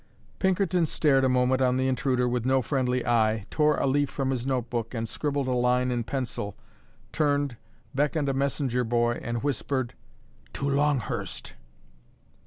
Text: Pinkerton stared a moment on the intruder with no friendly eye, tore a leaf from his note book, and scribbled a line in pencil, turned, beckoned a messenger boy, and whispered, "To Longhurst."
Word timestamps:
Pinkerton 0.39 0.87
stared 0.87 1.23
a 1.23 1.29
moment 1.29 1.61
on 1.61 1.77
the 1.77 1.87
intruder 1.87 2.27
with 2.27 2.43
no 2.43 2.63
friendly 2.63 3.05
eye, 3.05 3.45
tore 3.51 3.77
a 3.77 3.85
leaf 3.85 4.09
from 4.09 4.31
his 4.31 4.47
note 4.47 4.67
book, 4.71 4.95
and 4.95 5.07
scribbled 5.07 5.47
a 5.47 5.51
line 5.51 5.91
in 5.91 6.03
pencil, 6.03 6.57
turned, 7.11 7.55
beckoned 7.93 8.27
a 8.27 8.33
messenger 8.33 8.83
boy, 8.83 9.19
and 9.21 9.43
whispered, 9.43 9.93
"To 10.53 10.67
Longhurst." 10.67 11.53